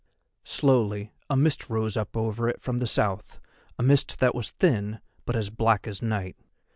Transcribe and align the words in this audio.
Slowly 0.47 1.11
a 1.29 1.37
mist 1.37 1.69
rose 1.69 1.95
up 1.95 2.17
over 2.17 2.49
it 2.49 2.59
from 2.59 2.79
the 2.79 2.87
South, 2.87 3.39
a 3.77 3.83
mist 3.83 4.17
that 4.17 4.33
was 4.33 4.49
thin 4.49 4.99
but 5.25 5.35
as 5.35 5.51
black 5.51 5.85
as 5.85 6.01
night. 6.01 6.35